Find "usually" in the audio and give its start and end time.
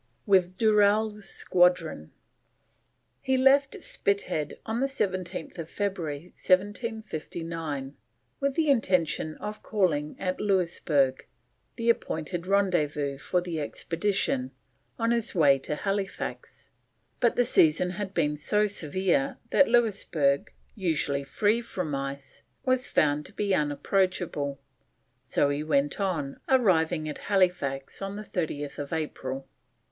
20.73-21.23